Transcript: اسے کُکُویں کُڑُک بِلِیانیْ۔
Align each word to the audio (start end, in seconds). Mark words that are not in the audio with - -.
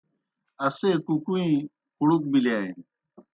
اسے 0.65 0.89
کُکُویں 1.05 1.53
کُڑُک 1.97 2.23
بِلِیانیْ۔ 2.31 2.81